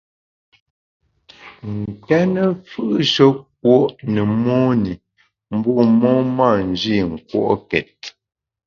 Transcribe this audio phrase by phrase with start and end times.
[1.75, 3.25] Nkéne mfù’she
[3.59, 3.75] kùo’
[4.13, 4.95] ne mon i,
[5.61, 7.97] bu mon mâ nji nkùo’ket.